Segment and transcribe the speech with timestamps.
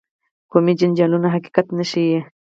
[0.51, 2.19] قومي جنجالونه حقیقت نه ښيي.